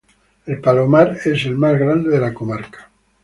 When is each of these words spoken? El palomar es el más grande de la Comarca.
El 0.47 0.59
palomar 0.59 1.15
es 1.25 1.45
el 1.45 1.55
más 1.59 1.77
grande 1.77 2.09
de 2.09 2.19
la 2.19 2.33
Comarca. 2.33 2.89